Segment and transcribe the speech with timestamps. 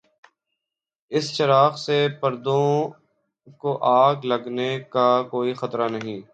[1.11, 2.67] اس چراغ سے پردوں
[3.59, 6.21] کو آگ لگنے کا کوئی خطرہ نہیں۔